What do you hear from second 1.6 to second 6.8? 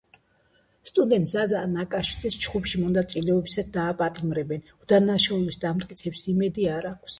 ნაკაშიძეს, ჩხუბში მონაწილეობისთვის დააპატიმრებენ, უდანაშაულობის დამტკიცების იმედი